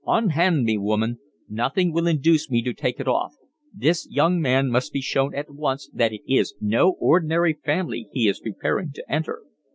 [0.07, 1.19] "Unhand me, woman.
[1.47, 3.35] Nothing will induce me to take it off.
[3.71, 8.27] This young man must be shown at once that it is no ordinary family he
[8.27, 9.43] is preparing to enter."